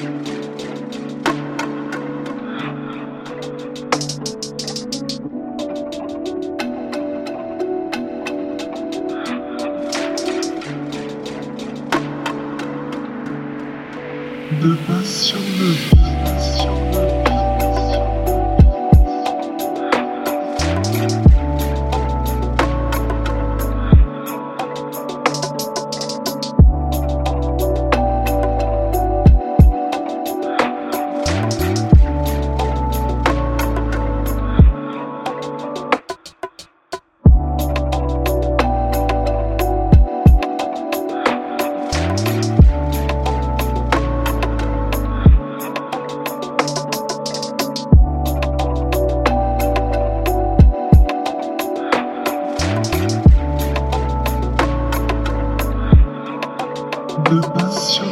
de 0.00 0.06
passion 14.86 15.38
de 15.58 15.70
de 16.98 17.09
passion 57.54 58.04
de 58.04 58.09